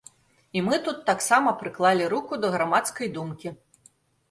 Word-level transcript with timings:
І 0.59 0.63
мы 0.69 0.79
тут 0.87 0.97
таксама 1.09 1.53
прыклалі 1.61 2.09
руку 2.15 2.33
да 2.47 2.51
грамадскай 2.57 3.15
думкі. 3.21 3.57